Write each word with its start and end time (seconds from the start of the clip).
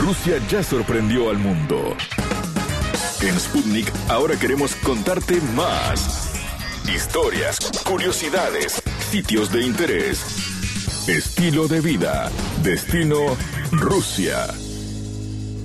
Rusia 0.00 0.38
ya 0.48 0.62
sorprendió 0.62 1.28
al 1.28 1.36
mundo. 1.36 1.94
En 3.20 3.38
Sputnik 3.38 3.92
ahora 4.08 4.34
queremos 4.36 4.74
contarte 4.76 5.38
más. 5.54 6.32
Historias, 6.88 7.58
curiosidades, 7.84 8.82
sitios 9.10 9.52
de 9.52 9.62
interés, 9.62 11.06
estilo 11.06 11.68
de 11.68 11.82
vida, 11.82 12.30
destino 12.62 13.36
Rusia. 13.72 14.46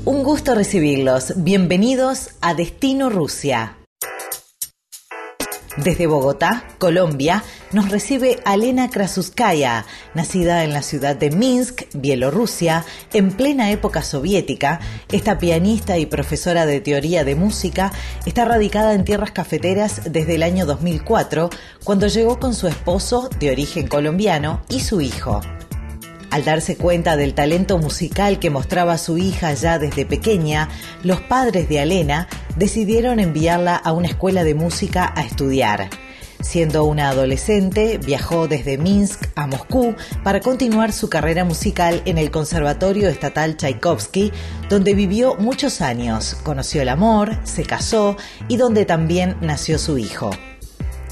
Un 0.04 0.22
gusto 0.24 0.54
recibirlos. 0.54 1.34
Bienvenidos 1.38 2.32
a 2.42 2.54
Destino 2.54 3.10
Rusia. 3.10 3.78
Desde 5.78 6.08
Bogotá, 6.08 6.68
Colombia, 6.78 7.42
nos 7.72 7.90
recibe 7.90 8.40
Alena 8.46 8.90
Krasuskaya, 8.90 9.86
nacida 10.14 10.64
en 10.64 10.74
la 10.74 10.82
ciudad 10.82 11.16
de 11.16 11.32
Minsk, 11.32 11.84
Bielorrusia, 11.94 12.86
en 13.14 13.32
plena 13.32 13.72
época 13.72 14.02
soviética. 14.02 14.80
Esta 15.12 15.38
pianista 15.38 15.98
y 15.98 16.06
profesora 16.06 16.66
de 16.66 16.82
teoría 16.82 17.24
de 17.24 17.36
música 17.36 17.92
está 18.26 18.46
radicada 18.46 18.94
en 18.94 19.06
tierras 19.06 19.32
cafeteras 19.32 20.02
desde 20.12 20.36
el 20.36 20.44
año 20.44 20.66
2004, 20.66 21.50
cuando 21.84 22.08
llegó 22.08 22.40
con 22.40 22.54
su 22.54 22.68
esposo, 22.68 23.30
de 23.40 23.52
origen 23.52 23.88
colombiano, 23.88 24.62
y 24.70 24.82
su 24.82 25.02
hijo. 25.02 25.42
Al 26.32 26.44
darse 26.44 26.76
cuenta 26.76 27.16
del 27.16 27.34
talento 27.34 27.78
musical 27.78 28.40
que 28.40 28.50
mostraba 28.50 28.98
su 28.98 29.18
hija 29.18 29.54
ya 29.54 29.80
desde 29.80 30.06
pequeña, 30.06 30.70
los 31.02 31.22
padres 31.22 31.70
de 31.70 31.80
Alena 31.80 32.28
decidieron 32.58 33.20
enviarla 33.20 33.76
a 33.76 33.94
una 33.94 34.08
escuela 34.08 34.44
de 34.44 34.54
música 34.54 35.14
a 35.16 35.24
estudiar. 35.24 35.90
Siendo 36.46 36.86
una 36.86 37.10
adolescente, 37.10 37.98
viajó 37.98 38.48
desde 38.48 38.78
Minsk 38.78 39.30
a 39.36 39.48
Moscú 39.48 39.96
para 40.24 40.42
continuar 40.42 40.94
su 40.94 41.10
carrera 41.10 41.44
musical 41.44 42.04
en 42.06 42.20
el 42.20 42.30
Conservatorio 42.30 43.10
Estatal 43.10 43.58
Tchaikovsky, 43.58 44.32
donde 44.70 44.94
vivió 44.94 45.36
muchos 45.36 45.82
años, 45.82 46.38
conoció 46.44 46.84
el 46.84 46.90
amor, 46.90 47.36
se 47.44 47.64
casó 47.64 48.16
y 48.48 48.58
donde 48.58 48.86
también 48.86 49.36
nació 49.42 49.80
su 49.80 49.98
hijo. 49.98 50.30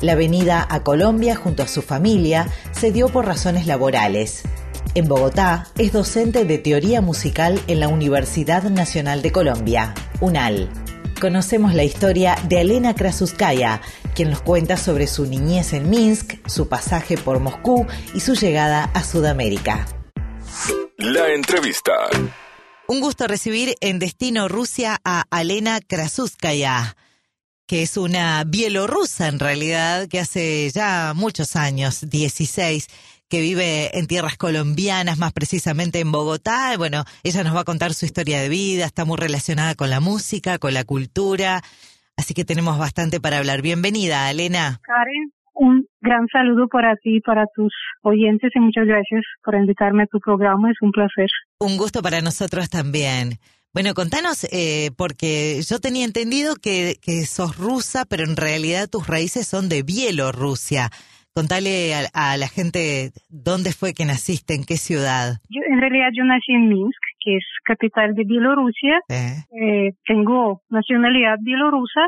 La 0.01 0.13
venida 0.13 0.65
a 0.69 0.83
Colombia 0.83 1.35
junto 1.35 1.63
a 1.63 1.67
su 1.67 1.81
familia 1.81 2.47
se 2.71 2.91
dio 2.91 3.09
por 3.09 3.25
razones 3.25 3.65
laborales. 3.65 4.43
En 4.93 5.07
Bogotá 5.07 5.67
es 5.79 5.91
docente 5.91 6.45
de 6.45 6.59
teoría 6.59 7.01
musical 7.01 7.59
en 7.67 7.79
la 7.79 7.87
Universidad 7.87 8.63
Nacional 8.65 9.23
de 9.23 9.31
Colombia, 9.31 9.95
UNAL. 10.21 10.69
Conocemos 11.19 11.73
la 11.73 11.83
historia 11.83 12.37
de 12.47 12.61
Elena 12.61 12.93
Krasuskaya, 12.93 13.81
quien 14.13 14.29
nos 14.29 14.41
cuenta 14.41 14.77
sobre 14.77 15.07
su 15.07 15.25
niñez 15.25 15.73
en 15.73 15.89
Minsk, 15.89 16.35
su 16.47 16.67
pasaje 16.67 17.17
por 17.17 17.39
Moscú 17.39 17.85
y 18.13 18.19
su 18.19 18.35
llegada 18.35 18.85
a 18.93 19.03
Sudamérica. 19.03 19.87
La 20.97 21.33
entrevista. 21.33 21.93
Un 22.87 22.99
gusto 22.99 23.27
recibir 23.27 23.75
en 23.81 23.99
Destino 23.99 24.47
Rusia 24.47 24.99
a 25.03 25.25
Elena 25.41 25.79
Krasuskaya 25.81 26.95
que 27.65 27.81
es 27.81 27.97
una 27.97 28.43
bielorrusa 28.43 29.27
en 29.27 29.39
realidad, 29.39 30.07
que 30.07 30.19
hace 30.19 30.69
ya 30.71 31.13
muchos 31.15 31.55
años, 31.55 32.07
16, 32.09 32.87
que 33.29 33.41
vive 33.41 33.97
en 33.97 34.05
tierras 34.05 34.37
colombianas, 34.37 35.17
más 35.17 35.33
precisamente 35.33 35.99
en 35.99 36.11
Bogotá. 36.11 36.75
Bueno, 36.77 37.05
ella 37.23 37.43
nos 37.43 37.55
va 37.55 37.61
a 37.61 37.65
contar 37.65 37.93
su 37.93 38.05
historia 38.05 38.41
de 38.41 38.49
vida, 38.49 38.85
está 38.85 39.05
muy 39.05 39.17
relacionada 39.17 39.75
con 39.75 39.89
la 39.89 39.99
música, 40.01 40.59
con 40.59 40.73
la 40.73 40.83
cultura, 40.83 41.63
así 42.17 42.33
que 42.33 42.45
tenemos 42.45 42.77
bastante 42.77 43.19
para 43.19 43.37
hablar. 43.37 43.61
Bienvenida, 43.61 44.29
Elena. 44.29 44.79
Karen, 44.83 45.31
un 45.53 45.85
gran 46.01 46.27
saludo 46.31 46.67
para 46.67 46.95
ti 46.95 47.17
y 47.17 47.21
para 47.21 47.45
tus 47.55 47.73
oyentes 48.01 48.51
y 48.55 48.59
muchas 48.59 48.85
gracias 48.85 49.23
por 49.43 49.55
invitarme 49.55 50.03
a 50.03 50.07
tu 50.07 50.19
programa, 50.19 50.71
es 50.71 50.77
un 50.81 50.91
placer. 50.91 51.27
Un 51.59 51.77
gusto 51.77 52.01
para 52.01 52.21
nosotros 52.21 52.69
también. 52.69 53.39
Bueno, 53.73 53.93
contanos, 53.95 54.45
eh, 54.51 54.91
porque 54.97 55.61
yo 55.67 55.79
tenía 55.79 56.05
entendido 56.05 56.55
que, 56.55 56.97
que 57.01 57.25
sos 57.25 57.57
rusa, 57.57 58.05
pero 58.05 58.23
en 58.23 58.37
realidad 58.37 58.87
tus 58.87 59.07
raíces 59.07 59.47
son 59.47 59.67
de 59.67 59.81
Bielorrusia. 59.81 60.91
Contale 61.33 61.95
a, 62.13 62.37
la 62.37 62.47
gente 62.47 63.09
dónde 63.27 63.71
fue 63.73 63.95
que 63.95 64.05
naciste, 64.05 64.53
en 64.53 64.63
qué 64.63 64.77
ciudad. 64.77 65.41
Yo, 65.49 65.61
en 65.67 65.81
realidad 65.81 66.09
yo 66.13 66.23
nací 66.25 66.53
en 66.53 66.69
Minsk, 66.69 67.01
que 67.23 67.37
es 67.37 67.45
capital 67.63 68.13
de 68.13 68.23
Bielorrusia. 68.25 68.99
Eh, 69.09 69.91
tengo 70.05 70.61
nacionalidad 70.69 71.37
bielorrusa, 71.41 72.07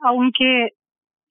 aunque 0.00 0.68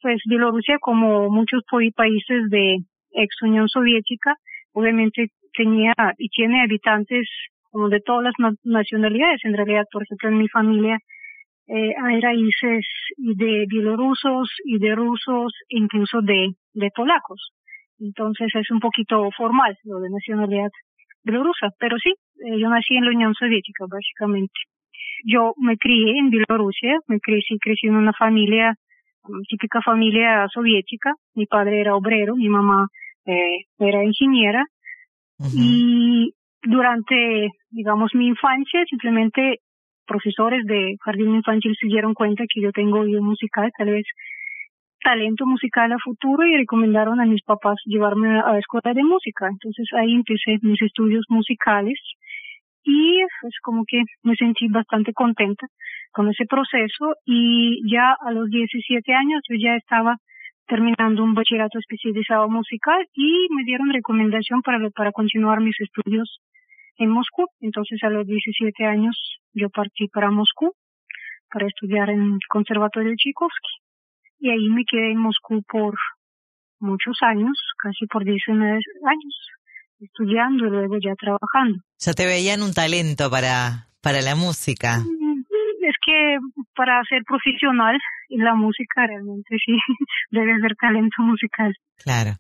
pues 0.01 0.22
Bielorrusia, 0.25 0.78
como 0.79 1.29
muchos 1.29 1.62
países 1.95 2.50
de 2.50 2.78
ex 3.12 3.41
Unión 3.41 3.69
Soviética, 3.69 4.35
obviamente 4.73 5.28
tenía 5.53 5.94
y 6.17 6.28
tiene 6.29 6.62
habitantes 6.62 7.28
como 7.72 7.89
de 7.89 8.01
todas 8.01 8.33
las 8.38 8.56
nacionalidades. 8.63 9.39
En 9.45 9.53
realidad, 9.53 9.85
por 9.91 10.03
ejemplo, 10.03 10.29
en 10.29 10.38
mi 10.38 10.50
familia 10.50 10.97
eh, 11.67 11.94
hay 12.03 12.19
raíces 12.19 12.85
de 13.17 13.66
bielorrusos 13.67 14.50
y 14.66 14.79
de 14.79 14.94
rusos, 14.95 15.53
incluso 15.69 16.22
de, 16.22 16.50
de 16.73 16.89
polacos. 16.94 17.51
Entonces 18.00 18.50
es 18.53 18.69
un 18.72 18.79
poquito 18.79 19.29
formal 19.38 19.78
lo 19.85 20.00
de 20.00 20.09
nacionalidad 20.09 20.69
bielorrusa, 21.23 21.69
pero 21.79 21.97
sí, 21.97 22.13
yo 22.35 22.69
nací 22.69 22.95
en 22.95 23.05
la 23.05 23.11
Unión 23.11 23.33
Soviética, 23.33 23.85
básicamente. 23.89 24.53
Yo 25.25 25.53
me 25.57 25.77
crié 25.77 26.19
en 26.19 26.29
Bielorrusia, 26.29 26.99
me 27.07 27.19
crecí, 27.19 27.57
crecí 27.59 27.88
en 27.88 27.95
una 27.95 28.13
familia, 28.13 28.75
típica 29.47 29.81
familia 29.81 30.47
soviética. 30.53 31.13
Mi 31.35 31.45
padre 31.45 31.79
era 31.81 31.95
obrero, 31.95 32.35
mi 32.35 32.49
mamá 32.49 32.88
eh, 33.25 33.66
era 33.79 34.03
ingeniera. 34.03 34.66
Y 35.53 36.33
durante, 36.61 37.49
digamos, 37.69 38.11
mi 38.16 38.27
infancia, 38.27 38.83
simplemente 38.89 39.59
profesores 40.05 40.65
de 40.65 40.95
jardín 41.03 41.35
infantil 41.35 41.75
se 41.79 41.88
dieron 41.88 42.13
cuenta 42.13 42.44
que 42.47 42.61
yo 42.61 42.71
tengo 42.71 43.00
oído 43.00 43.21
musical, 43.21 43.71
tal 43.77 43.89
vez 43.89 44.05
talento 45.03 45.45
musical 45.45 45.91
a 45.91 45.97
futuro 46.00 46.45
y 46.45 46.57
recomendaron 46.57 47.19
a 47.19 47.25
mis 47.25 47.44
papás 47.44 47.75
llevarme 47.85 48.39
a 48.39 48.53
la 48.53 48.59
escuela 48.59 48.94
de 48.94 49.03
música. 49.03 49.47
Entonces 49.50 49.88
ahí 49.94 50.13
empecé 50.13 50.59
mis 50.61 50.81
estudios 50.81 51.25
musicales 51.29 52.00
y 52.83 53.21
pues 53.41 53.53
como 53.61 53.83
que 53.88 54.03
me 54.23 54.35
sentí 54.35 54.67
bastante 54.67 55.13
contenta 55.13 55.67
con 56.11 56.29
ese 56.29 56.45
proceso 56.45 57.16
y 57.25 57.81
ya 57.91 58.16
a 58.19 58.31
los 58.31 58.49
17 58.49 59.13
años 59.13 59.41
yo 59.49 59.55
ya 59.59 59.75
estaba 59.75 60.17
terminando 60.67 61.23
un 61.23 61.33
bachillerato 61.33 61.79
especializado 61.79 62.49
musical 62.49 63.05
y 63.13 63.47
me 63.55 63.63
dieron 63.63 63.91
recomendación 63.91 64.61
para, 64.61 64.89
para 64.91 65.11
continuar 65.11 65.59
mis 65.59 65.79
estudios 65.79 66.39
en 66.97 67.09
Moscú. 67.09 67.45
Entonces 67.59 68.01
a 68.03 68.09
los 68.09 68.25
17 68.25 68.85
años 68.85 69.15
yo 69.53 69.69
partí 69.69 70.07
para 70.07 70.31
Moscú 70.31 70.73
para 71.51 71.67
estudiar 71.67 72.09
en 72.09 72.21
el 72.21 72.39
Conservatorio 72.50 73.13
Tchaikovsky. 73.15 73.73
Y 74.39 74.50
ahí 74.50 74.69
me 74.69 74.83
quedé 74.85 75.11
en 75.11 75.19
Moscú 75.19 75.61
por 75.63 75.95
muchos 76.79 77.17
años, 77.21 77.57
casi 77.77 78.07
por 78.07 78.25
19 78.25 78.71
años, 78.71 79.47
estudiando 80.03 80.66
y 80.66 80.69
luego 80.69 80.97
ya 81.03 81.16
trabajando. 81.16 81.80
Ya 82.00 82.14
te 82.14 82.25
veían 82.25 82.62
un 82.62 82.74
talento 82.74 83.30
para, 83.30 83.88
para 84.02 84.22
la 84.22 84.36
música. 84.36 85.00
Mm, 85.00 85.44
es 85.84 85.96
que 86.06 86.38
para 86.75 87.02
ser 87.03 87.24
profesional 87.25 87.97
en 88.30 88.44
la 88.44 88.56
música 88.56 89.08
realmente 89.08 89.58
sí 89.66 89.78
debe 90.31 90.59
ser 90.59 90.75
talento 90.75 91.22
musical. 91.22 91.75
Claro. 92.03 92.31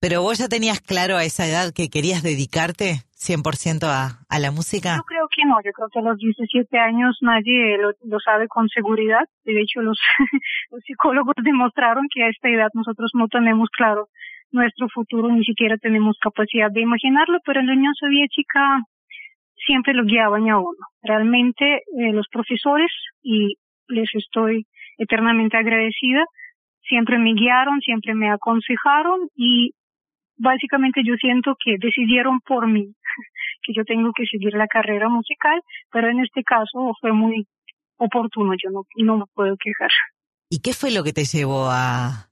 Pero 0.00 0.22
vos 0.22 0.38
ya 0.38 0.48
tenías 0.48 0.80
claro 0.80 1.16
a 1.16 1.24
esa 1.24 1.46
edad 1.46 1.72
que 1.74 1.90
querías 1.90 2.22
dedicarte 2.22 3.02
100% 3.18 3.82
a, 3.82 4.22
a 4.28 4.38
la 4.38 4.52
música. 4.52 4.94
Yo 4.96 5.02
creo 5.02 5.26
que 5.26 5.44
no, 5.44 5.56
yo 5.64 5.72
creo 5.72 5.88
que 5.90 5.98
a 5.98 6.02
los 6.02 6.18
17 6.18 6.78
años 6.78 7.18
nadie 7.20 7.76
lo, 7.78 7.90
lo 8.04 8.20
sabe 8.20 8.46
con 8.46 8.68
seguridad. 8.68 9.26
De 9.44 9.60
hecho, 9.60 9.82
los, 9.82 9.98
los 10.70 10.82
psicólogos 10.84 11.34
demostraron 11.42 12.06
que 12.14 12.22
a 12.22 12.28
esta 12.28 12.48
edad 12.48 12.68
nosotros 12.74 13.10
no 13.14 13.26
tenemos 13.26 13.68
claro 13.70 14.08
nuestro 14.50 14.88
futuro, 14.88 15.30
ni 15.30 15.44
siquiera 15.44 15.76
tenemos 15.76 16.16
capacidad 16.20 16.70
de 16.70 16.80
imaginarlo, 16.80 17.38
pero 17.44 17.60
en 17.60 17.66
la 17.66 17.72
Unión 17.74 17.94
Soviética 17.94 18.82
siempre 19.66 19.94
lo 19.94 20.04
guiaban 20.04 20.48
a 20.48 20.58
uno. 20.58 20.78
Realmente 21.02 21.82
eh, 21.98 22.12
los 22.12 22.26
profesores, 22.28 22.90
y 23.22 23.56
les 23.88 24.08
estoy 24.14 24.66
eternamente 24.96 25.56
agradecida, 25.56 26.24
siempre 26.88 27.18
me 27.18 27.34
guiaron, 27.34 27.80
siempre 27.80 28.14
me 28.14 28.30
aconsejaron 28.30 29.28
y 29.36 29.72
básicamente 30.36 31.02
yo 31.04 31.14
siento 31.16 31.54
que 31.62 31.76
decidieron 31.78 32.40
por 32.40 32.66
mí 32.66 32.86
que 33.62 33.72
yo 33.74 33.84
tengo 33.84 34.12
que 34.14 34.24
seguir 34.26 34.54
la 34.54 34.66
carrera 34.66 35.08
musical, 35.08 35.60
pero 35.92 36.08
en 36.08 36.20
este 36.20 36.42
caso 36.42 36.94
fue 37.00 37.12
muy 37.12 37.46
oportuno, 37.96 38.54
yo 38.54 38.70
no, 38.70 38.82
no 39.04 39.18
me 39.18 39.24
puedo 39.34 39.56
quejar. 39.56 39.90
¿Y 40.50 40.60
qué 40.60 40.72
fue 40.72 40.92
lo 40.92 41.04
que 41.04 41.12
te 41.12 41.24
llevó 41.24 41.68
a, 41.70 42.27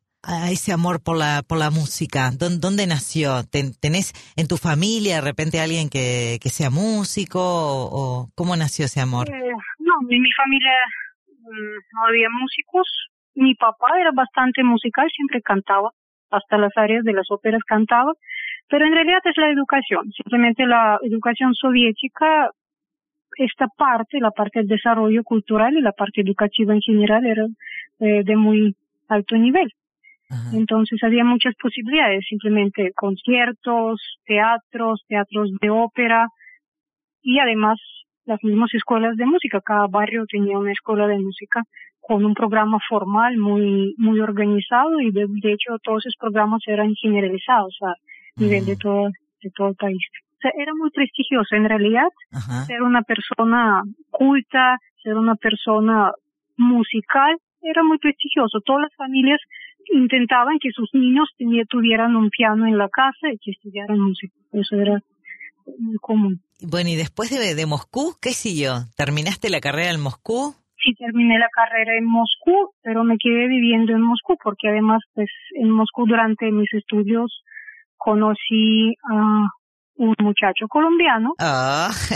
ese 0.50 0.72
amor 0.72 1.02
por 1.02 1.16
la, 1.16 1.42
por 1.46 1.58
la 1.58 1.70
música? 1.70 2.30
¿Dónde, 2.32 2.86
nació? 2.86 3.44
¿Tenés 3.50 4.12
en 4.36 4.48
tu 4.48 4.56
familia 4.56 5.16
de 5.16 5.20
repente 5.22 5.60
alguien 5.60 5.88
que, 5.88 6.38
que 6.42 6.48
sea 6.48 6.70
músico 6.70 7.40
o, 7.40 8.28
cómo 8.34 8.56
nació 8.56 8.86
ese 8.86 9.00
amor? 9.00 9.28
Eh, 9.28 9.52
no, 9.78 9.94
en 10.08 10.22
mi 10.22 10.32
familia 10.32 10.76
mm, 11.38 11.76
no 11.92 12.06
había 12.08 12.28
músicos. 12.30 12.86
Mi 13.34 13.54
papá 13.54 13.88
era 14.00 14.10
bastante 14.12 14.62
musical, 14.64 15.08
siempre 15.14 15.42
cantaba 15.42 15.90
hasta 16.30 16.58
las 16.58 16.72
áreas 16.76 17.04
de 17.04 17.12
las 17.12 17.26
óperas 17.30 17.62
cantaba, 17.64 18.12
pero 18.68 18.84
en 18.84 18.92
realidad 18.92 19.20
es 19.24 19.36
la 19.36 19.50
educación, 19.50 20.10
simplemente 20.12 20.66
la 20.66 20.98
educación 21.02 21.54
soviética 21.54 22.50
esta 23.36 23.66
parte, 23.68 24.18
la 24.18 24.30
parte 24.30 24.60
del 24.60 24.68
desarrollo 24.68 25.22
cultural 25.22 25.76
y 25.76 25.82
la 25.82 25.92
parte 25.92 26.22
educativa 26.22 26.74
en 26.74 26.80
general 26.80 27.26
era 27.26 27.46
eh, 28.00 28.22
de 28.24 28.36
muy 28.36 28.74
alto 29.08 29.36
nivel. 29.36 29.72
Entonces 30.52 31.02
había 31.04 31.24
muchas 31.24 31.54
posibilidades, 31.60 32.24
simplemente 32.28 32.92
conciertos, 32.94 34.00
teatros, 34.24 35.04
teatros 35.06 35.50
de 35.60 35.70
ópera 35.70 36.26
y 37.22 37.38
además 37.38 37.78
las 38.24 38.42
mismas 38.42 38.74
escuelas 38.74 39.16
de 39.16 39.24
música. 39.24 39.60
Cada 39.60 39.86
barrio 39.86 40.24
tenía 40.26 40.58
una 40.58 40.72
escuela 40.72 41.06
de 41.06 41.18
música 41.18 41.62
con 42.00 42.24
un 42.24 42.34
programa 42.34 42.78
formal 42.88 43.36
muy 43.36 43.94
muy 43.98 44.20
organizado 44.20 45.00
y 45.00 45.10
de, 45.12 45.26
hecho 45.44 45.76
todos 45.82 46.06
esos 46.06 46.16
programas 46.18 46.62
eran 46.66 46.94
generalizados 46.94 47.76
a 47.82 47.94
nivel 48.36 48.64
de 48.64 48.76
todo 48.76 49.10
de 49.42 49.50
todo 49.54 49.68
el 49.68 49.76
país. 49.76 50.02
O 50.34 50.38
sea, 50.40 50.50
era 50.56 50.72
muy 50.74 50.90
prestigioso 50.90 51.54
en 51.54 51.68
realidad 51.68 52.08
ser 52.66 52.82
una 52.82 53.02
persona 53.02 53.82
culta, 54.10 54.78
ser 55.02 55.14
una 55.14 55.34
persona 55.36 56.12
musical, 56.56 57.36
era 57.62 57.82
muy 57.82 57.98
prestigioso. 57.98 58.60
Todas 58.60 58.82
las 58.82 58.94
familias 58.96 59.40
intentaban 59.92 60.58
que 60.60 60.70
sus 60.70 60.88
niños 60.92 61.28
tuvieran 61.68 62.16
un 62.16 62.30
piano 62.30 62.66
en 62.66 62.78
la 62.78 62.88
casa 62.88 63.32
y 63.32 63.38
que 63.38 63.52
estudiaran 63.52 63.98
música. 63.98 64.34
Eso 64.52 64.76
era 64.76 65.00
muy 65.78 65.96
común. 65.96 66.40
Bueno, 66.62 66.90
y 66.90 66.96
después 66.96 67.30
de, 67.30 67.54
de 67.54 67.66
Moscú, 67.66 68.14
¿qué 68.20 68.30
siguió? 68.30 68.86
¿Terminaste 68.96 69.50
la 69.50 69.60
carrera 69.60 69.90
en 69.90 70.00
Moscú? 70.00 70.54
Sí, 70.82 70.94
terminé 70.94 71.38
la 71.38 71.48
carrera 71.52 71.98
en 71.98 72.04
Moscú, 72.04 72.70
pero 72.82 73.02
me 73.02 73.16
quedé 73.18 73.48
viviendo 73.48 73.92
en 73.92 74.02
Moscú 74.02 74.36
porque 74.42 74.68
además, 74.68 75.02
pues, 75.14 75.30
en 75.54 75.70
Moscú 75.70 76.06
durante 76.06 76.50
mis 76.52 76.72
estudios 76.72 77.42
conocí 77.96 78.94
a 79.10 79.48
un 79.96 80.14
muchacho 80.20 80.68
colombiano. 80.68 81.34
Ah. 81.38 81.90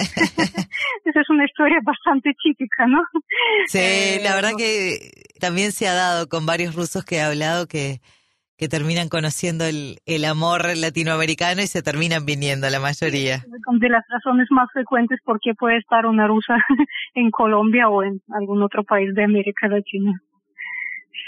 Esa 1.04 1.20
es 1.20 1.30
una 1.30 1.44
historia 1.44 1.78
bastante 1.82 2.34
típica, 2.42 2.86
¿no? 2.86 3.00
Sí, 3.66 4.18
la 4.22 4.34
verdad 4.34 4.50
que 4.56 5.10
también 5.40 5.72
se 5.72 5.88
ha 5.88 5.94
dado 5.94 6.28
con 6.28 6.46
varios 6.46 6.74
rusos 6.74 7.04
que 7.04 7.16
he 7.16 7.22
hablado 7.22 7.66
que, 7.66 8.00
que 8.56 8.68
terminan 8.68 9.08
conociendo 9.08 9.64
el, 9.64 9.96
el 10.04 10.24
amor 10.24 10.76
latinoamericano 10.76 11.62
y 11.62 11.66
se 11.66 11.82
terminan 11.82 12.26
viniendo 12.26 12.68
la 12.68 12.80
mayoría. 12.80 13.38
De 13.80 13.88
las 13.88 14.04
razones 14.08 14.48
más 14.50 14.68
frecuentes 14.72 15.18
por 15.24 15.40
qué 15.40 15.54
puede 15.54 15.78
estar 15.78 16.04
una 16.06 16.26
rusa 16.26 16.56
en 17.14 17.30
Colombia 17.30 17.88
o 17.88 18.02
en 18.02 18.20
algún 18.38 18.62
otro 18.62 18.84
país 18.84 19.14
de 19.14 19.24
América 19.24 19.68
Latina. 19.68 20.20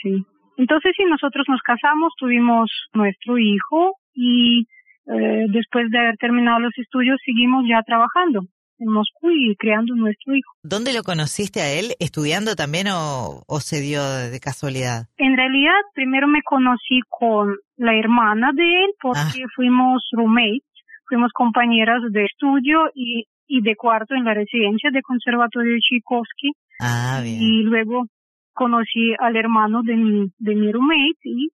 Sí. 0.02 0.26
Entonces, 0.58 0.92
si 0.96 1.04
nosotros 1.04 1.46
nos 1.48 1.62
casamos, 1.62 2.12
tuvimos 2.18 2.70
nuestro 2.92 3.38
hijo 3.38 3.96
y 4.12 4.66
eh, 5.06 5.46
después 5.48 5.90
de 5.90 5.98
haber 5.98 6.16
terminado 6.16 6.60
los 6.60 6.76
estudios 6.78 7.18
seguimos 7.24 7.64
ya 7.68 7.82
trabajando 7.82 8.46
en 8.78 8.88
Moscú 8.92 9.30
y 9.30 9.54
creando 9.56 9.94
nuestro 9.94 10.34
hijo. 10.34 10.52
¿Dónde 10.62 10.92
lo 10.92 11.02
conociste 11.02 11.60
a 11.60 11.72
él? 11.72 11.94
¿Estudiando 12.00 12.54
también 12.54 12.88
o, 12.88 13.42
o 13.46 13.60
se 13.60 13.80
dio 13.80 14.02
de 14.02 14.40
casualidad? 14.40 15.06
En 15.16 15.36
realidad, 15.36 15.78
primero 15.94 16.26
me 16.26 16.42
conocí 16.42 17.00
con 17.08 17.56
la 17.76 17.94
hermana 17.94 18.50
de 18.54 18.84
él 18.84 18.90
porque 19.00 19.44
ah. 19.44 19.52
fuimos 19.54 20.02
roommates, 20.12 20.62
fuimos 21.08 21.30
compañeras 21.32 22.00
de 22.10 22.24
estudio 22.24 22.90
y, 22.94 23.26
y 23.46 23.62
de 23.62 23.76
cuarto 23.76 24.14
en 24.14 24.24
la 24.24 24.34
residencia 24.34 24.90
de 24.90 25.02
Conservatorio 25.02 25.76
Tchaikovsky. 25.78 26.52
Ah, 26.80 27.20
bien. 27.22 27.40
Y 27.40 27.62
luego 27.62 28.06
conocí 28.52 29.14
al 29.18 29.36
hermano 29.36 29.82
de 29.82 29.96
mi, 29.96 30.32
de 30.38 30.54
mi 30.54 30.72
roommate 30.72 31.20
y 31.24 31.50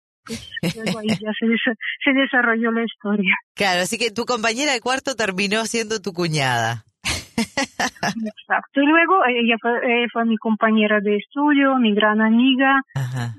luego 0.76 1.00
ahí 1.00 1.08
ya 1.08 1.32
se, 1.40 1.48
se 2.04 2.14
desarrolló 2.14 2.72
la 2.72 2.84
historia. 2.84 3.36
Claro, 3.56 3.82
así 3.82 3.98
que 3.98 4.12
tu 4.12 4.26
compañera 4.26 4.74
de 4.74 4.82
cuarto 4.82 5.16
terminó 5.16 5.66
siendo 5.66 6.02
tu 6.02 6.14
cuñada. 6.14 6.86
Exacto. 7.36 8.82
Y 8.82 8.86
luego 8.86 9.16
ella 9.28 9.56
fue, 9.62 9.72
fue, 10.12 10.26
mi 10.26 10.38
compañera 10.38 11.00
de 11.00 11.18
estudio, 11.18 11.76
mi 11.78 11.94
gran 11.94 12.22
amiga. 12.22 12.82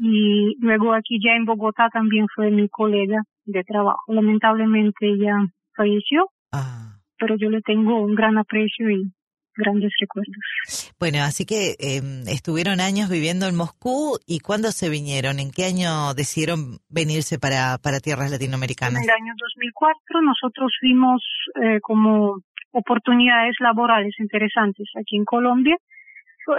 Y 0.01 0.57
luego 0.61 0.95
aquí 0.95 1.19
ya 1.25 1.35
en 1.35 1.45
Bogotá 1.45 1.89
también 1.93 2.27
fue 2.35 2.51
mi 2.51 2.69
colega 2.69 3.23
de 3.45 3.63
trabajo. 3.65 4.13
Lamentablemente 4.13 5.07
ella 5.07 5.37
falleció. 5.77 6.27
Ah. 6.53 6.99
Pero 7.19 7.37
yo 7.39 7.49
le 7.49 7.61
tengo 7.63 8.03
un 8.03 8.15
gran 8.15 8.39
aprecio 8.39 8.91
y 8.91 9.13
grandes 9.57 9.93
recuerdos. 10.01 10.93
Bueno, 10.99 11.19
así 11.23 11.45
que 11.45 11.77
em, 11.79 12.27
estuvieron 12.29 12.81
años 12.81 13.09
viviendo 13.09 13.47
en 13.47 13.57
Moscú 13.57 14.19
y 14.27 14.41
¿cuándo 14.41 14.71
se 14.73 14.89
vinieron? 14.89 15.39
¿En 15.39 15.51
qué 15.51 15.65
año 15.65 16.15
decidieron 16.15 16.79
venirse 16.89 17.39
para, 17.39 17.79
para 17.79 18.01
tierras 18.01 18.31
latinoamericanas? 18.31 19.03
En 19.03 19.11
el 19.11 19.15
año 19.15 19.33
2004 19.39 20.23
nosotros 20.23 20.73
fuimos 20.81 21.23
eh, 21.63 21.81
como 21.81 22.39
oportunidades 22.73 23.55
laborales 23.61 24.15
interesantes 24.19 24.89
aquí 24.99 25.17
en 25.17 25.25
Colombia. 25.25 25.77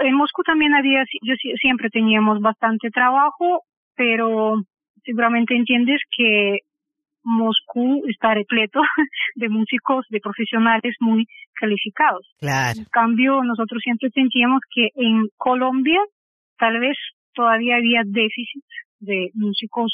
En 0.02 0.14
Moscú 0.14 0.42
también 0.42 0.74
había, 0.74 1.04
yo 1.22 1.34
siempre 1.60 1.90
teníamos 1.90 2.40
bastante 2.40 2.90
trabajo, 2.90 3.62
pero 3.94 4.54
seguramente 5.04 5.54
entiendes 5.54 6.00
que 6.16 6.60
Moscú 7.26 8.02
está 8.08 8.34
repleto 8.34 8.80
de 9.34 9.48
músicos, 9.48 10.06
de 10.10 10.20
profesionales 10.20 10.94
muy 11.00 11.26
calificados. 11.54 12.26
Claro. 12.38 12.78
En 12.78 12.86
cambio, 12.86 13.42
nosotros 13.42 13.82
siempre 13.82 14.10
sentíamos 14.14 14.60
que 14.72 14.88
en 14.94 15.28
Colombia 15.36 16.00
tal 16.58 16.78
vez 16.78 16.96
todavía 17.34 17.76
había 17.76 18.02
déficit 18.04 18.64
de 19.00 19.30
músicos 19.34 19.92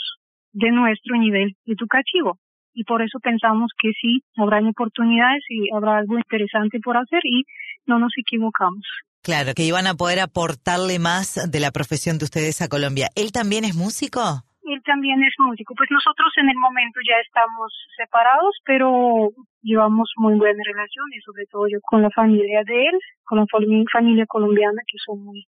de 0.52 0.70
nuestro 0.70 1.16
nivel 1.16 1.56
educativo 1.66 2.38
y 2.74 2.84
por 2.84 3.02
eso 3.02 3.18
pensamos 3.20 3.70
que 3.80 3.90
sí, 4.00 4.22
habrá 4.36 4.60
oportunidades 4.66 5.42
y 5.48 5.74
habrá 5.74 5.98
algo 5.98 6.16
interesante 6.16 6.78
por 6.80 6.96
hacer 6.96 7.20
y 7.24 7.44
no 7.86 7.98
nos 7.98 8.12
equivocamos. 8.16 8.84
Claro, 9.22 9.54
que 9.54 9.64
iban 9.64 9.86
a 9.86 9.94
poder 9.94 10.20
aportarle 10.20 10.98
más 10.98 11.50
de 11.50 11.60
la 11.60 11.70
profesión 11.70 12.18
de 12.18 12.24
ustedes 12.24 12.60
a 12.60 12.68
Colombia. 12.68 13.10
¿Él 13.14 13.30
también 13.30 13.64
es 13.64 13.74
músico? 13.76 14.44
Él 14.82 14.84
también 14.84 15.22
es 15.22 15.34
músico. 15.38 15.74
Pues 15.78 15.88
nosotros 15.90 16.34
en 16.42 16.50
el 16.50 16.56
momento 16.58 16.98
ya 17.06 17.14
estamos 17.22 17.70
separados, 17.96 18.58
pero 18.66 19.30
llevamos 19.62 20.10
muy 20.16 20.34
buena 20.34 20.62
relación 20.66 21.06
y 21.14 21.20
sobre 21.22 21.46
todo 21.46 21.68
yo 21.70 21.78
con 21.82 22.02
la 22.02 22.10
familia 22.10 22.62
de 22.66 22.90
él, 22.90 22.98
con 23.22 23.38
la 23.38 23.46
familia 23.46 24.26
colombiana 24.26 24.82
que 24.90 24.98
son 25.06 25.22
muy 25.22 25.46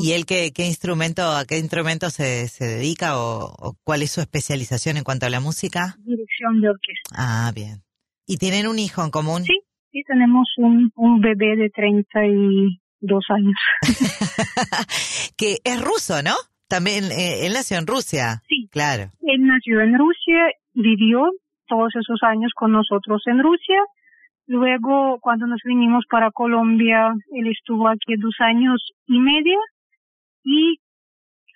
¿Y 0.00 0.12
él 0.12 0.26
qué, 0.26 0.52
qué 0.52 0.66
instrumento, 0.66 1.22
a 1.22 1.44
qué 1.44 1.58
instrumento 1.58 2.10
se, 2.10 2.48
se 2.48 2.64
dedica 2.64 3.18
o, 3.18 3.76
cuál 3.84 4.02
es 4.02 4.10
su 4.10 4.20
especialización 4.20 4.96
en 4.96 5.04
cuanto 5.04 5.26
a 5.26 5.30
la 5.30 5.40
música? 5.40 5.96
Dirección 5.98 6.60
de 6.60 6.70
orquesta. 6.70 7.10
Ah, 7.16 7.52
bien. 7.54 7.82
¿Y 8.26 8.38
tienen 8.38 8.66
un 8.66 8.78
hijo 8.78 9.04
en 9.04 9.10
común? 9.10 9.44
Sí, 9.44 9.60
sí, 9.92 10.02
tenemos 10.06 10.48
un, 10.56 10.90
un 10.96 11.20
bebé 11.20 11.56
de 11.56 11.70
32 11.70 13.24
años. 13.28 13.56
que 15.36 15.58
es 15.62 15.80
ruso, 15.80 16.22
¿no? 16.22 16.34
También, 16.70 17.04
eh, 17.12 17.44
él 17.44 17.52
nació 17.52 17.76
en 17.76 17.86
Rusia. 17.86 18.40
Sí. 18.48 18.68
Claro. 18.70 19.10
Él 19.20 19.44
nació 19.44 19.82
en 19.82 19.98
Rusia, 19.98 20.46
vivió 20.72 21.28
todos 21.66 21.92
esos 21.94 22.22
años 22.22 22.52
con 22.56 22.72
nosotros 22.72 23.22
en 23.26 23.42
Rusia 23.42 23.84
Luego, 24.50 25.20
cuando 25.20 25.46
nos 25.46 25.60
vinimos 25.64 26.06
para 26.10 26.32
Colombia, 26.32 27.14
él 27.30 27.46
estuvo 27.46 27.86
aquí 27.86 28.16
dos 28.18 28.34
años 28.40 28.82
y 29.06 29.20
medio 29.20 29.56
y 30.42 30.80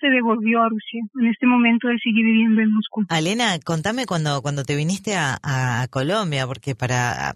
se 0.01 0.07
devolvió 0.07 0.63
a 0.63 0.69
Rusia. 0.69 1.01
En 1.21 1.27
este 1.27 1.45
momento 1.45 1.89
él 1.89 1.99
sigue 2.01 2.23
viviendo 2.23 2.61
en 2.61 2.73
Moscú. 2.73 3.05
Alena, 3.09 3.59
contame 3.65 4.07
cuando, 4.07 4.41
cuando 4.43 4.63
te 4.63 4.77
viniste 4.77 5.17
a, 5.17 5.41
a 5.43 5.89
Colombia, 5.89 6.47
porque 6.47 6.77
para, 6.77 7.35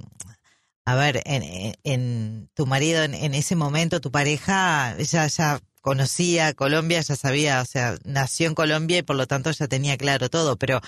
a 0.84 0.94
ver, 0.94 1.22
en, 1.24 1.42
en 1.82 2.48
tu 2.54 2.64
marido 2.64 3.02
en, 3.02 3.14
en, 3.14 3.34
ese 3.34 3.56
momento, 3.56 4.00
tu 4.00 4.12
pareja, 4.12 4.94
ella 4.96 5.26
ya 5.26 5.58
conocía 5.80 6.54
Colombia, 6.54 7.00
ya 7.00 7.16
sabía, 7.16 7.60
o 7.60 7.64
sea, 7.64 7.94
nació 8.04 8.48
en 8.48 8.54
Colombia 8.54 8.98
y 8.98 9.02
por 9.02 9.16
lo 9.16 9.26
tanto 9.26 9.50
ya 9.50 9.68
tenía 9.68 9.96
claro 9.96 10.28
todo, 10.28 10.56
pero 10.56 10.80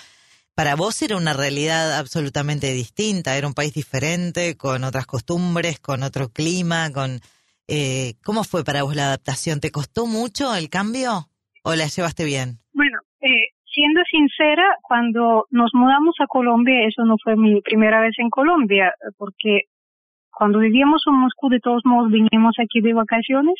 para 0.55 0.75
vos 0.77 1.01
era 1.03 1.17
una 1.17 1.33
realidad 1.33 1.99
absolutamente 1.99 2.73
distinta, 2.73 3.37
era 3.37 3.47
un 3.47 3.55
país 3.55 3.73
diferente, 3.73 4.57
con 4.57 4.85
otras 4.85 5.07
costumbres, 5.07 5.81
con 5.81 6.03
otro 6.03 6.29
clima, 6.29 6.91
con... 6.93 7.21
Eh, 7.73 8.15
¿Cómo 8.25 8.43
fue 8.43 8.65
para 8.65 8.83
vos 8.83 8.97
la 8.97 9.07
adaptación? 9.07 9.61
¿Te 9.61 9.71
costó 9.71 10.07
mucho 10.07 10.55
el 10.57 10.69
cambio 10.69 11.29
o 11.63 11.75
la 11.77 11.87
llevaste 11.87 12.25
bien? 12.25 12.59
Bueno, 12.75 12.99
eh, 13.21 13.55
siendo 13.73 14.03
sincera, 14.11 14.65
cuando 14.83 15.47
nos 15.51 15.71
mudamos 15.73 16.17
a 16.21 16.27
Colombia, 16.27 16.87
eso 16.87 17.05
no 17.05 17.15
fue 17.23 17.37
mi 17.37 17.61
primera 17.63 18.01
vez 18.01 18.15
en 18.19 18.29
Colombia, 18.29 18.93
porque 19.17 19.71
cuando 20.31 20.59
vivíamos 20.59 21.03
en 21.07 21.15
Moscú, 21.15 21.49
de 21.49 21.61
todos 21.61 21.83
modos, 21.85 22.11
vinimos 22.11 22.57
aquí 22.59 22.81
de 22.81 22.93
vacaciones 22.93 23.55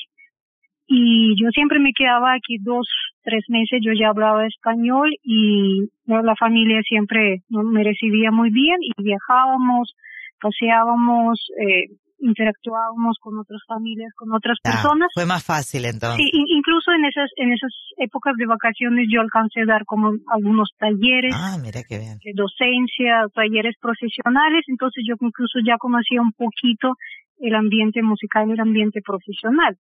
y 0.93 1.41
yo 1.41 1.51
siempre 1.55 1.79
me 1.79 1.93
quedaba 1.97 2.35
aquí 2.35 2.59
dos, 2.59 2.89
tres 3.23 3.45
meses, 3.47 3.79
yo 3.81 3.93
ya 3.93 4.09
hablaba 4.09 4.45
español 4.45 5.09
y 5.23 5.87
la 6.05 6.35
familia 6.35 6.83
siempre 6.83 7.45
me 7.49 7.85
recibía 7.85 8.33
muy 8.33 8.51
bien 8.51 8.79
y 8.81 8.91
viajábamos, 9.01 9.95
paseábamos, 10.43 11.39
eh, 11.63 11.95
interactuábamos 12.19 13.19
con 13.21 13.39
otras 13.39 13.61
familias, 13.69 14.11
con 14.17 14.35
otras 14.35 14.59
ah, 14.65 14.71
personas. 14.73 15.09
Fue 15.15 15.27
más 15.27 15.45
fácil 15.45 15.85
entonces. 15.85 16.27
Sí, 16.27 16.29
incluso 16.35 16.91
en 16.91 17.05
esas 17.05 17.31
en 17.37 17.53
esas 17.53 17.71
épocas 17.97 18.35
de 18.37 18.47
vacaciones 18.47 19.07
yo 19.09 19.21
alcancé 19.21 19.61
a 19.61 19.67
dar 19.67 19.85
como 19.85 20.11
algunos 20.27 20.71
talleres 20.77 21.33
ah, 21.39 21.57
mira 21.63 21.83
qué 21.89 21.99
bien. 21.99 22.19
de 22.19 22.33
docencia, 22.35 23.31
talleres 23.33 23.77
profesionales, 23.81 24.65
entonces 24.67 25.05
yo 25.07 25.15
incluso 25.21 25.61
ya 25.65 25.79
conocía 25.79 26.21
un 26.21 26.33
poquito 26.33 26.99
el 27.39 27.55
ambiente 27.55 28.03
musical 28.03 28.51
el 28.51 28.59
ambiente 28.59 29.01
profesional. 29.07 29.79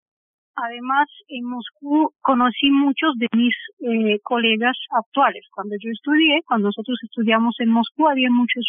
Además, 0.57 1.09
en 1.29 1.45
Moscú 1.45 2.13
conocí 2.21 2.71
muchos 2.71 3.15
de 3.19 3.29
mis 3.33 3.55
eh, 3.81 4.21
colegas 4.23 4.77
actuales. 4.91 5.45
Cuando 5.53 5.75
yo 5.83 5.91
estudié, 5.91 6.43
cuando 6.47 6.69
nosotros 6.69 6.99
estudiamos 7.03 7.57
en 7.59 7.71
Moscú, 7.71 8.09
había 8.09 8.31
muchos 8.31 8.65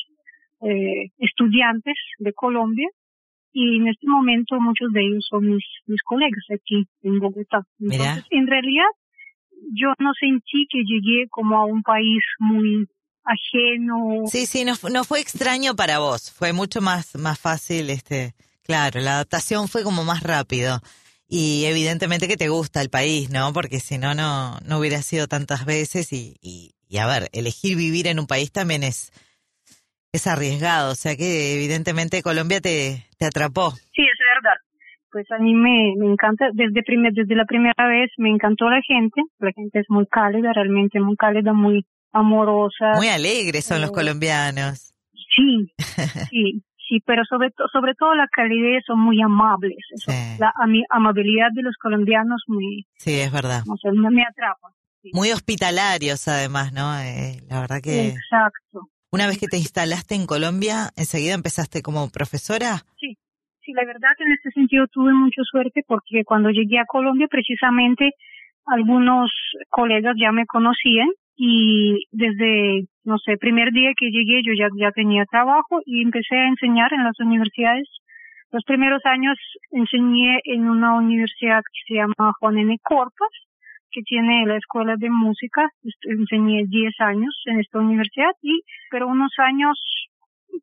eh, 0.61 1.11
estudiantes 1.19 1.95
de 2.17 2.33
Colombia 2.33 2.89
y 3.53 3.77
en 3.77 3.87
este 3.87 4.07
momento 4.07 4.59
muchos 4.59 4.91
de 4.91 5.01
ellos 5.01 5.25
son 5.29 5.49
mis, 5.49 5.63
mis 5.85 6.01
colegas 6.03 6.43
aquí 6.53 6.87
en 7.03 7.19
Bogotá. 7.19 7.61
Entonces, 7.79 8.25
en 8.31 8.47
realidad, 8.47 8.89
yo 9.73 9.93
no 9.99 10.11
sentí 10.19 10.67
que 10.69 10.83
llegué 10.83 11.27
como 11.29 11.55
a 11.57 11.65
un 11.65 11.83
país 11.83 12.23
muy 12.39 12.87
ajeno. 13.23 14.25
Sí, 14.25 14.45
sí, 14.45 14.65
no, 14.65 14.73
no 14.91 15.03
fue 15.03 15.19
extraño 15.19 15.75
para 15.75 15.99
vos, 15.99 16.31
fue 16.31 16.51
mucho 16.51 16.81
más, 16.81 17.15
más 17.15 17.39
fácil, 17.39 17.89
este, 17.89 18.33
claro, 18.63 18.99
la 18.99 19.15
adaptación 19.15 19.67
fue 19.67 19.83
como 19.83 20.03
más 20.03 20.21
rápido. 20.23 20.79
Y 21.27 21.65
evidentemente 21.65 22.27
que 22.27 22.37
te 22.37 22.49
gusta 22.49 22.81
el 22.81 22.89
país, 22.89 23.31
¿no? 23.31 23.51
Porque 23.51 23.79
si 23.79 23.97
no, 23.97 24.13
no, 24.13 24.59
no 24.67 24.79
hubiera 24.79 25.01
sido 25.01 25.27
tantas 25.27 25.65
veces 25.65 26.13
y, 26.13 26.35
y, 26.41 26.75
y 26.87 26.97
a 26.97 27.07
ver, 27.07 27.29
elegir 27.33 27.77
vivir 27.77 28.07
en 28.07 28.19
un 28.19 28.27
país 28.27 28.51
también 28.51 28.83
es, 28.83 29.11
es 30.13 30.27
arriesgado, 30.27 30.91
o 30.91 30.95
sea 30.95 31.15
que 31.15 31.55
evidentemente 31.55 32.21
Colombia 32.21 32.61
te, 32.61 33.05
te 33.17 33.25
atrapó. 33.25 33.71
Sí, 33.71 34.03
es 34.03 34.19
verdad. 34.35 34.57
Pues 35.11 35.25
a 35.31 35.37
mí 35.39 35.53
me, 35.53 35.93
me 35.97 36.11
encanta, 36.11 36.49
desde, 36.53 36.83
primer, 36.83 37.13
desde 37.13 37.35
la 37.35 37.45
primera 37.45 37.87
vez 37.87 38.11
me 38.17 38.29
encantó 38.29 38.69
la 38.69 38.81
gente, 38.81 39.21
la 39.39 39.51
gente 39.53 39.79
es 39.79 39.85
muy 39.89 40.05
cálida, 40.07 40.51
realmente 40.53 40.99
muy 40.99 41.15
cálida, 41.15 41.53
muy 41.53 41.85
amorosa. 42.11 42.93
Muy 42.95 43.07
alegres 43.07 43.65
son 43.65 43.81
los 43.81 43.91
eh, 43.91 43.93
colombianos. 43.93 44.93
Sí, 45.35 45.71
sí, 46.29 46.63
sí, 46.87 47.01
pero 47.05 47.23
sobre, 47.25 47.51
sobre 47.71 47.93
todo 47.95 48.13
la 48.15 48.27
calidez 48.27 48.83
son 48.85 48.99
muy 48.99 49.21
amables. 49.21 49.77
La 50.39 50.53
amabilidad 50.89 51.49
de 51.53 51.63
los 51.63 51.75
colombianos 51.77 52.43
muy... 52.47 52.85
Sí, 52.97 53.19
es 53.19 53.31
verdad. 53.31 53.63
me, 53.65 54.23
atrapa. 54.23 54.73
Muy 55.13 55.31
hospitalarios 55.31 56.27
además, 56.27 56.73
¿no? 56.73 56.97
Eh, 56.99 57.41
la 57.49 57.61
verdad 57.61 57.81
que... 57.81 58.09
Exacto. 58.09 58.89
Una 59.11 59.27
vez 59.27 59.37
que 59.39 59.47
te 59.47 59.57
instalaste 59.57 60.15
en 60.15 60.25
Colombia, 60.25 60.89
¿enseguida 60.97 61.35
empezaste 61.35 61.81
como 61.81 62.09
profesora? 62.09 62.83
Sí, 62.99 63.17
sí, 63.63 63.71
la 63.71 63.85
verdad 63.85 64.11
en 64.19 64.33
este 64.33 64.51
sentido 64.51 64.87
tuve 64.91 65.13
mucha 65.13 65.41
suerte 65.43 65.83
porque 65.87 66.23
cuando 66.25 66.49
llegué 66.49 66.79
a 66.79 66.85
Colombia 66.85 67.27
precisamente 67.29 68.11
algunos 68.65 69.31
colegas 69.69 70.15
ya 70.19 70.31
me 70.31 70.45
conocían 70.45 71.07
y 71.35 72.07
desde, 72.11 72.87
no 73.05 73.17
sé, 73.19 73.37
primer 73.37 73.71
día 73.71 73.91
que 73.97 74.09
llegué 74.09 74.41
yo 74.43 74.53
ya, 74.53 74.67
ya 74.75 74.91
tenía 74.91 75.25
trabajo 75.25 75.79
y 75.85 76.01
empecé 76.01 76.35
a 76.35 76.47
enseñar 76.47 76.91
en 76.91 77.03
las 77.03 77.19
universidades. 77.19 77.87
Los 78.51 78.63
primeros 78.63 79.01
años 79.05 79.37
enseñé 79.71 80.39
en 80.43 80.67
una 80.67 80.95
universidad 80.95 81.61
que 81.61 81.81
se 81.87 81.93
llama 81.99 82.33
Juan 82.39 82.57
N. 82.57 82.77
Corpas, 82.81 83.29
que 83.91 84.01
tiene 84.01 84.45
la 84.45 84.57
escuela 84.57 84.95
de 84.97 85.09
música. 85.09 85.69
Enseñé 86.01 86.63
10 86.67 86.99
años 86.99 87.33
en 87.45 87.59
esta 87.59 87.79
universidad 87.79 88.31
y, 88.41 88.61
pero 88.89 89.07
unos 89.07 89.31
años 89.37 89.79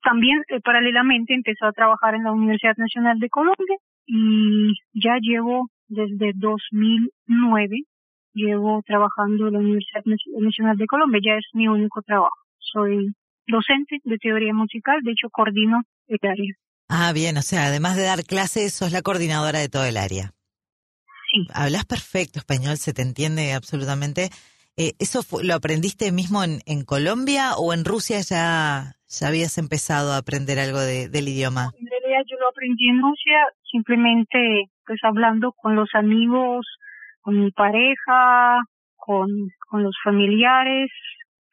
también 0.02 0.42
eh, 0.48 0.60
paralelamente 0.60 1.34
empecé 1.34 1.64
a 1.64 1.72
trabajar 1.72 2.14
en 2.14 2.24
la 2.24 2.32
Universidad 2.32 2.76
Nacional 2.76 3.18
de 3.18 3.28
Colombia 3.28 3.76
y 4.06 4.74
ya 4.94 5.18
llevo 5.20 5.68
desde 5.88 6.32
2009 6.34 7.84
llevo 8.34 8.82
trabajando 8.86 9.48
en 9.48 9.54
la 9.54 9.58
Universidad 9.60 10.02
Nacional 10.04 10.76
de 10.76 10.86
Colombia, 10.86 11.20
ya 11.24 11.34
es 11.34 11.46
mi 11.52 11.68
único 11.68 12.02
trabajo. 12.02 12.36
Soy 12.58 13.14
docente 13.46 13.98
de 14.04 14.18
teoría 14.18 14.54
musical, 14.54 15.00
de 15.02 15.12
hecho 15.12 15.28
coordino 15.30 15.82
el 16.06 16.18
área. 16.22 16.54
Ah, 16.88 17.12
bien, 17.12 17.36
o 17.36 17.42
sea, 17.42 17.66
además 17.66 17.96
de 17.96 18.04
dar 18.04 18.24
clases, 18.24 18.74
sos 18.74 18.92
la 18.92 19.02
coordinadora 19.02 19.58
de 19.58 19.68
todo 19.68 19.84
el 19.84 19.96
área. 19.96 20.32
Sí. 21.32 21.46
Hablas 21.54 21.86
perfecto 21.86 22.38
español, 22.38 22.76
se 22.76 22.92
te 22.92 23.02
entiende 23.02 23.54
absolutamente. 23.54 24.28
Eh, 24.76 24.92
¿Eso 24.98 25.20
lo 25.42 25.54
aprendiste 25.54 26.12
mismo 26.12 26.44
en, 26.44 26.60
en, 26.66 26.84
Colombia 26.84 27.56
o 27.56 27.74
en 27.74 27.84
Rusia 27.84 28.20
ya, 28.20 28.96
ya 29.06 29.28
habías 29.28 29.58
empezado 29.58 30.12
a 30.12 30.18
aprender 30.18 30.58
algo 30.58 30.80
de, 30.80 31.08
del 31.08 31.28
idioma? 31.28 31.72
En 31.78 31.86
realidad 31.86 32.24
yo 32.26 32.38
lo 32.38 32.48
aprendí 32.48 32.88
en 32.88 33.02
Rusia 33.02 33.48
simplemente 33.70 34.70
pues 34.86 34.98
hablando 35.02 35.52
con 35.52 35.76
los 35.76 35.88
amigos, 35.94 36.66
con 37.22 37.40
mi 37.40 37.50
pareja, 37.52 38.60
con, 38.96 39.28
con 39.68 39.82
los 39.82 39.96
familiares. 40.04 40.90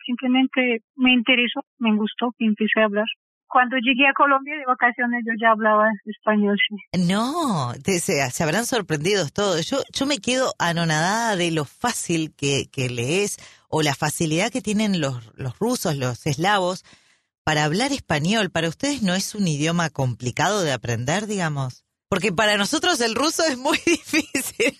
Simplemente 0.05 0.81
me 0.95 1.13
interesó, 1.13 1.61
me 1.77 1.95
gustó 1.95 2.33
y 2.37 2.47
empecé 2.47 2.81
a 2.81 2.85
hablar. 2.85 3.05
Cuando 3.47 3.77
llegué 3.77 4.07
a 4.07 4.13
Colombia 4.13 4.55
de 4.57 4.65
vacaciones 4.65 5.23
yo 5.25 5.33
ya 5.41 5.51
hablaba 5.51 5.89
español. 6.05 6.57
No, 6.93 7.73
se, 7.83 8.43
habrán 8.43 8.65
sorprendido 8.65 9.25
todos. 9.33 9.67
Yo, 9.67 9.77
yo 9.91 10.05
me 10.05 10.19
quedo 10.19 10.53
anonadada 10.59 11.35
de 11.35 11.49
lo 11.49 11.65
fácil 11.65 12.31
que, 12.35 12.65
que 12.71 12.89
lees 12.89 13.37
o 13.67 13.81
la 13.81 13.95
facilidad 13.95 14.51
que 14.51 14.61
tienen 14.61 15.01
los, 15.01 15.35
los 15.35 15.57
rusos, 15.57 15.95
los 15.95 16.27
eslavos, 16.27 16.85
para 17.43 17.63
hablar 17.63 17.91
español. 17.91 18.51
¿Para 18.51 18.69
ustedes 18.69 19.01
no 19.01 19.15
es 19.15 19.33
un 19.33 19.47
idioma 19.47 19.89
complicado 19.89 20.61
de 20.61 20.71
aprender, 20.71 21.25
digamos? 21.25 21.85
Porque 22.09 22.31
para 22.31 22.57
nosotros 22.57 22.99
el 23.01 23.13
ruso 23.13 23.43
es 23.47 23.55
muy 23.57 23.77
difícil. 23.85 24.73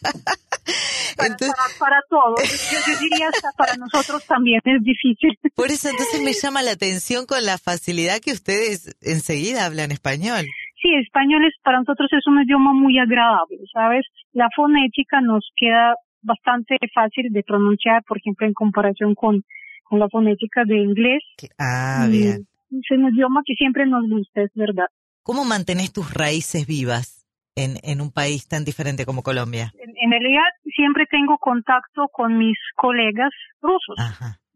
para, 1.15 2.01
todos. 2.09 2.41
Yo, 2.41 3.00
diría 3.00 3.29
hasta 3.29 3.50
para 3.55 3.75
nosotros 3.77 4.25
también 4.25 4.59
es 4.65 4.81
difícil. 4.81 5.38
Por 5.55 5.67
eso 5.67 5.89
entonces 5.89 6.24
me 6.24 6.33
llama 6.33 6.63
la 6.63 6.71
atención 6.71 7.27
con 7.27 7.45
la 7.45 7.59
facilidad 7.59 8.19
que 8.19 8.31
ustedes 8.31 8.98
enseguida 9.01 9.65
hablan 9.65 9.91
español. 9.91 10.45
Sí, 10.81 10.89
español 10.95 11.45
es, 11.45 11.53
para 11.63 11.79
nosotros 11.79 12.09
es 12.13 12.25
un 12.25 12.41
idioma 12.41 12.74
muy 12.74 12.98
agradable, 12.98 13.59
¿sabes? 13.71 14.05
La 14.33 14.48
fonética 14.55 15.21
nos 15.21 15.51
queda 15.55 15.93
bastante 16.21 16.77
fácil 16.93 17.31
de 17.31 17.43
pronunciar, 17.43 18.01
por 18.07 18.17
ejemplo, 18.17 18.48
en 18.48 18.53
comparación 18.53 19.13
con, 19.13 19.43
con 19.83 20.00
la 20.00 20.09
fonética 20.09 20.63
de 20.65 20.77
inglés. 20.77 21.21
Ah, 21.59 22.07
bien. 22.09 22.48
Es 22.71 22.91
un 22.91 23.13
idioma 23.13 23.41
que 23.45 23.53
siempre 23.53 23.86
nos 23.86 24.07
gusta, 24.09 24.41
es 24.41 24.51
verdad. 24.55 24.88
¿Cómo 25.21 25.45
mantenés 25.45 25.91
tus 25.93 26.12
raíces 26.13 26.65
vivas? 26.65 27.18
En, 27.63 27.77
en 27.83 28.01
un 28.01 28.11
país 28.11 28.47
tan 28.47 28.63
diferente 28.63 29.05
como 29.05 29.23
Colombia? 29.23 29.71
En, 29.75 30.11
realidad 30.11 30.49
siempre 30.75 31.05
tengo 31.09 31.37
contacto 31.37 32.07
con 32.11 32.37
mis 32.37 32.57
colegas 32.75 33.31
rusos. 33.61 33.95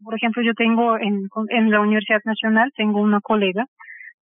Por 0.02 0.14
ejemplo, 0.14 0.42
yo 0.42 0.52
tengo 0.54 0.98
en, 0.98 1.28
en 1.50 1.70
la 1.70 1.80
Universidad 1.80 2.20
Nacional, 2.24 2.72
tengo 2.76 3.00
una 3.00 3.20
colega 3.20 3.66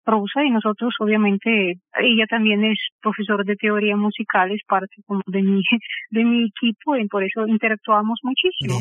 rusa 0.04 0.44
y 0.44 0.50
nosotros 0.50 0.94
obviamente 0.98 1.78
ella 2.00 2.26
también 2.28 2.64
es 2.64 2.78
profesor 3.00 3.44
de 3.44 3.54
teoría 3.56 3.96
musical 3.96 4.50
es 4.50 4.60
parte 4.66 4.96
como 5.06 5.22
de 5.26 5.42
mi 5.42 5.62
de 6.10 6.24
mi 6.24 6.46
equipo 6.46 6.96
y 6.96 7.06
por 7.06 7.22
eso 7.22 7.46
interactuamos 7.46 8.18
muchísimo 8.24 8.74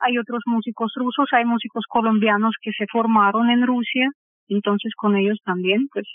hay 0.00 0.18
otros 0.18 0.42
músicos 0.44 0.92
rusos 0.96 1.28
hay 1.32 1.46
músicos 1.46 1.84
colombianos 1.88 2.54
que 2.60 2.72
se 2.72 2.84
formaron 2.92 3.48
en 3.48 3.66
Rusia 3.66 4.10
entonces 4.48 4.92
con 4.96 5.16
ellos 5.16 5.38
también 5.44 5.88
pues 5.90 6.06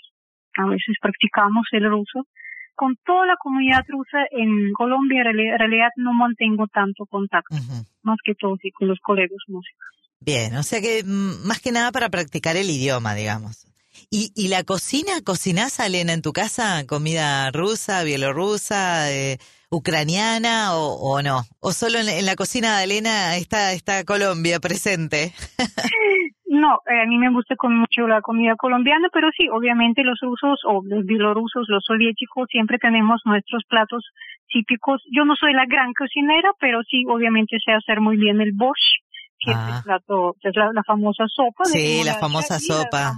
a 0.56 0.66
veces 0.66 0.96
practicamos 1.00 1.66
el 1.72 1.88
ruso 1.88 2.26
con 2.74 2.96
toda 3.04 3.26
la 3.26 3.36
comunidad 3.42 3.84
rusa 3.88 4.18
en 4.30 4.72
Colombia 4.72 5.22
en 5.22 5.58
realidad 5.58 5.88
no 5.96 6.12
mantengo 6.12 6.66
tanto 6.68 7.06
contacto, 7.06 7.56
más 8.02 8.18
que 8.24 8.34
todo 8.34 8.56
sí, 8.60 8.70
con 8.70 8.88
los 8.88 8.98
colegas 9.00 9.38
músicos. 9.48 9.86
Bien, 10.20 10.54
o 10.56 10.62
sea 10.62 10.80
que 10.80 11.02
mm, 11.04 11.46
más 11.46 11.60
que 11.60 11.72
nada 11.72 11.90
para 11.90 12.08
practicar 12.08 12.56
el 12.56 12.70
idioma, 12.70 13.14
digamos. 13.14 13.66
¿Y, 14.10 14.32
y 14.34 14.48
la 14.48 14.62
cocina? 14.62 15.20
¿Cocinás, 15.24 15.78
Elena, 15.80 16.12
en 16.12 16.22
tu 16.22 16.32
casa 16.32 16.84
comida 16.86 17.50
rusa, 17.50 18.04
bielorrusa, 18.04 19.12
eh, 19.12 19.38
ucraniana 19.70 20.76
o, 20.76 20.94
o, 20.94 21.22
no? 21.22 21.44
¿O 21.60 21.72
solo 21.72 21.98
en, 21.98 22.26
la 22.26 22.36
cocina 22.36 22.78
de 22.78 22.84
Elena 22.84 23.36
está, 23.36 23.72
está 23.72 24.04
Colombia 24.04 24.60
presente? 24.60 25.32
No, 26.52 26.80
eh, 26.84 27.00
a 27.00 27.06
mí 27.06 27.16
me 27.16 27.32
gusta 27.32 27.56
con 27.56 27.74
mucho 27.74 28.06
la 28.06 28.20
comida 28.20 28.56
colombiana, 28.56 29.08
pero 29.10 29.30
sí, 29.34 29.48
obviamente 29.48 30.04
los 30.04 30.18
rusos 30.20 30.60
o 30.68 30.82
los 30.84 31.06
bielorrusos, 31.06 31.64
los 31.68 31.82
soviéticos, 31.82 32.46
siempre 32.50 32.76
tenemos 32.76 33.22
nuestros 33.24 33.64
platos 33.66 34.04
típicos. 34.48 35.02
Yo 35.10 35.24
no 35.24 35.34
soy 35.34 35.54
la 35.54 35.64
gran 35.64 35.94
cocinera, 35.94 36.50
pero 36.60 36.82
sí, 36.82 37.04
obviamente 37.08 37.56
sé 37.64 37.72
hacer 37.72 38.02
muy 38.02 38.18
bien 38.18 38.42
el 38.42 38.52
borscht, 38.52 39.00
que 39.38 39.52
es 39.52 39.56
el 39.56 39.62
ah. 39.62 39.80
plato, 39.82 40.36
es 40.42 40.54
la, 40.54 40.82
famosa 40.86 41.24
sopa. 41.26 41.64
Sí, 41.64 42.02
la 42.04 42.18
famosa 42.18 42.58
sopa. 42.58 43.12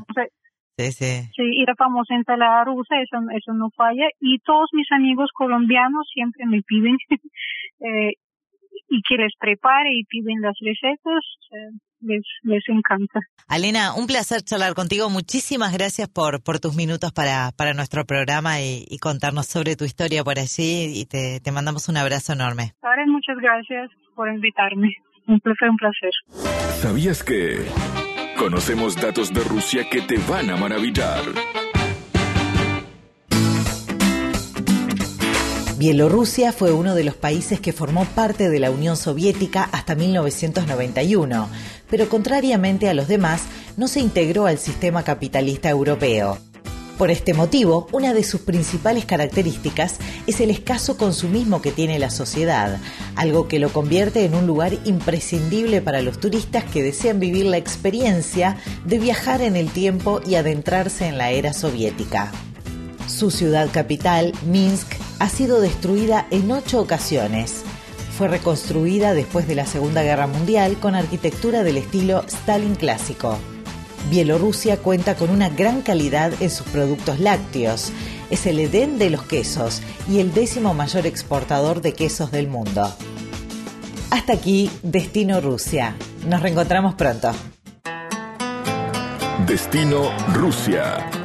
sí, 0.79 0.93
sí. 0.93 1.23
Sí, 1.35 1.43
y 1.43 1.67
la 1.67 1.75
famosa 1.75 2.15
ensalada 2.15 2.63
rusa, 2.63 3.01
eso, 3.01 3.19
eso 3.37 3.53
no 3.53 3.69
falla. 3.77 4.07
Y 4.21 4.39
todos 4.47 4.69
mis 4.75 4.87
amigos 4.93 5.31
colombianos 5.35 6.09
siempre 6.15 6.47
me 6.47 6.63
piden 6.63 6.99
eh, 7.81 8.13
y 8.89 9.01
que 9.09 9.17
les 9.17 9.33
prepare 9.39 9.91
y 9.93 10.05
piden 10.05 10.41
las 10.41 10.55
recetas. 10.61 11.25
les, 12.01 12.23
les 12.43 12.63
encanta. 12.69 13.21
Alena, 13.49 13.95
un 13.95 14.07
placer 14.07 14.43
charlar 14.43 14.75
contigo. 14.75 15.11
Muchísimas 15.11 15.73
gracias 15.73 16.09
por, 16.09 16.43
por 16.43 16.61
tus 16.61 16.75
minutos 16.77 17.13
para, 17.13 17.51
para 17.57 17.75
nuestro 17.75 18.05
programa 18.05 18.61
y, 18.61 18.85
y 18.89 18.99
contarnos 18.99 19.47
sobre 19.47 19.77
tu 19.77 19.85
historia 19.85 20.25
por 20.25 20.39
allí 20.39 21.01
y 21.01 21.07
te, 21.07 21.41
te 21.41 21.53
mandamos 21.53 21.89
un 21.89 21.97
abrazo 21.97 22.33
enorme. 22.33 22.73
Karen, 22.81 23.11
muchas 23.11 23.37
gracias 23.39 23.91
por 24.15 24.29
invitarme. 24.29 24.95
Un 25.27 25.41
placer, 25.41 25.71
un 25.71 25.77
placer. 25.77 26.11
¿Sabías 26.83 27.25
que 27.25 27.65
conocemos 28.39 29.01
datos 29.01 29.33
de 29.33 29.43
Rusia 29.45 29.89
que 29.91 30.03
te 30.03 30.17
van 30.29 30.51
a 30.51 30.57
maravillar? 30.57 31.21
Bielorrusia 35.85 36.51
fue 36.51 36.73
uno 36.73 36.95
de 36.95 37.05
los 37.05 37.15
países 37.15 37.61
que 37.61 37.75
formó 37.75 38.07
parte 38.07 38.49
de 38.49 38.59
la 38.59 38.71
Unión 38.71 38.97
Soviética 38.97 39.69
hasta 39.71 39.95
1991, 39.95 41.51
pero 41.91 42.09
contrariamente 42.09 42.89
a 42.89 42.95
los 42.95 43.07
demás, 43.07 43.43
no 43.77 43.87
se 43.87 44.01
integró 44.01 44.47
al 44.47 44.57
sistema 44.57 45.03
capitalista 45.03 45.69
europeo. 45.69 46.39
Por 46.97 47.11
este 47.11 47.35
motivo, 47.35 47.87
una 47.93 48.15
de 48.15 48.25
sus 48.25 48.41
principales 48.41 49.05
características 49.05 49.97
es 50.27 50.41
el 50.41 50.51
escaso 50.51 50.97
consumismo 50.97 51.61
que 51.61 51.71
tiene 51.71 51.99
la 51.99 52.09
sociedad, 52.09 52.79
algo 53.15 53.47
que 53.47 53.59
lo 53.59 53.71
convierte 53.71 54.25
en 54.25 54.35
un 54.35 54.47
lugar 54.47 54.73
imprescindible 54.87 55.83
para 55.83 56.01
los 56.01 56.19
turistas 56.19 56.65
que 56.65 56.83
desean 56.83 57.21
vivir 57.21 57.45
la 57.45 57.59
experiencia 57.59 58.57
de 58.87 58.99
viajar 58.99 59.43
en 59.43 59.55
el 59.55 59.69
tiempo 59.69 60.23
y 60.27 60.37
adentrarse 60.37 61.09
en 61.09 61.19
la 61.19 61.31
era 61.33 61.53
soviética. 61.53 62.33
Su 63.07 63.31
ciudad 63.31 63.69
capital, 63.71 64.33
Minsk, 64.47 65.04
ha 65.19 65.29
sido 65.29 65.61
destruida 65.61 66.27
en 66.31 66.51
ocho 66.51 66.81
ocasiones. 66.81 67.63
Fue 68.17 68.29
reconstruida 68.29 69.15
después 69.15 69.49
de 69.49 69.55
la 69.55 69.67
Segunda 69.67 70.03
Guerra 70.03 70.27
Mundial 70.27 70.79
con 70.79 70.95
arquitectura 70.95 71.63
del 71.63 71.79
estilo 71.79 72.25
Stalin 72.27 72.75
clásico. 72.75 73.39
Bielorrusia 74.11 74.77
cuenta 74.77 75.17
con 75.17 75.31
una 75.31 75.49
gran 75.49 75.81
calidad 75.81 76.33
en 76.41 76.51
sus 76.51 76.67
productos 76.67 77.19
lácteos. 77.19 77.91
Es 78.31 78.47
el 78.47 78.61
Edén 78.61 78.99
de 78.99 79.11
los 79.11 79.23
quesos 79.23 79.83
y 80.09 80.21
el 80.21 80.33
décimo 80.33 80.75
mayor 80.75 81.07
exportador 81.07 81.81
de 81.81 81.95
quesos 81.95 82.31
del 82.31 82.49
mundo. 82.49 82.95
Hasta 84.11 84.35
aquí, 84.35 84.71
Destino 84.83 85.41
Rusia. 85.41 85.97
Nos 86.29 86.41
reencontramos 86.41 86.95
pronto. 86.95 87.33
Destino 89.47 90.11
Rusia. 90.33 91.24